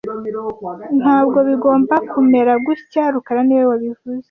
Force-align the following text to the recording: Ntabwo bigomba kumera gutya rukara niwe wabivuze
Ntabwo 1.01 1.39
bigomba 1.49 1.95
kumera 2.11 2.53
gutya 2.65 3.03
rukara 3.13 3.41
niwe 3.45 3.63
wabivuze 3.71 4.19